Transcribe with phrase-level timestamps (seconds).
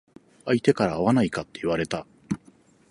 [0.45, 2.07] 相手から会わないかって言われた。